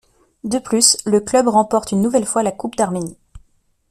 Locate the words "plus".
0.57-0.97